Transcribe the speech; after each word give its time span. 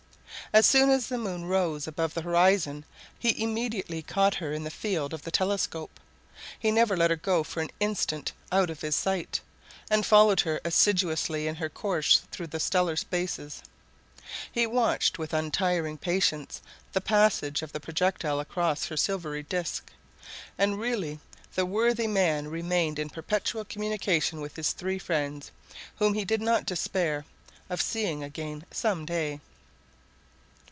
As 0.53 0.65
soon 0.65 0.89
as 0.89 1.07
the 1.07 1.17
moon 1.17 1.45
rose 1.45 1.87
above 1.87 2.13
the 2.13 2.23
horizon, 2.23 2.83
he 3.17 3.41
immediately 3.41 4.01
caught 4.01 4.35
her 4.35 4.51
in 4.51 4.65
the 4.65 4.69
field 4.69 5.13
of 5.13 5.21
the 5.21 5.31
telescope; 5.31 5.97
he 6.59 6.71
never 6.71 6.97
let 6.97 7.09
her 7.09 7.15
go 7.15 7.41
for 7.41 7.61
an 7.61 7.69
instant 7.79 8.33
out 8.51 8.69
of 8.69 8.81
his 8.81 8.93
sight, 8.93 9.39
and 9.89 10.05
followed 10.05 10.41
her 10.41 10.59
assiduously 10.65 11.47
in 11.47 11.55
her 11.55 11.69
course 11.69 12.23
through 12.33 12.47
the 12.47 12.59
stellar 12.59 12.97
spaces. 12.97 13.63
He 14.51 14.67
watched 14.67 15.17
with 15.17 15.31
untiring 15.33 15.97
patience 15.97 16.61
the 16.91 16.99
passage 16.99 17.61
of 17.61 17.71
the 17.71 17.79
projectile 17.79 18.41
across 18.41 18.87
her 18.87 18.97
silvery 18.97 19.43
disc, 19.43 19.89
and 20.57 20.81
really 20.81 21.21
the 21.55 21.65
worthy 21.65 22.07
man 22.07 22.49
remained 22.49 22.99
in 22.99 23.09
perpetual 23.09 23.63
communication 23.63 24.41
with 24.41 24.57
his 24.57 24.73
three 24.73 24.99
friends, 24.99 25.49
whom 25.95 26.13
he 26.13 26.25
did 26.25 26.41
not 26.41 26.65
despair 26.65 27.23
of 27.69 27.81
seeing 27.81 28.21
again 28.21 28.65
some 28.73 29.05
day. 29.05 29.39